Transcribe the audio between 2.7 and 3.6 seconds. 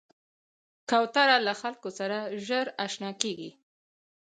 اشنا کېږي.